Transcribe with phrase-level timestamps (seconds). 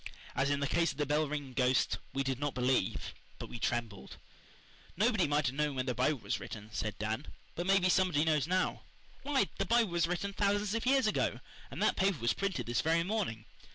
[0.35, 3.59] As in the case of the bell ringing ghost, we did not believe but we
[3.59, 4.17] trembled.
[4.97, 8.47] "Nobody might have known when the Bible was written," said Dan, "but maybe somebody knows
[8.47, 8.81] now.
[9.21, 12.81] Why, the Bible was written thousands of years ago, and that paper was printed this
[12.81, 13.45] very morning.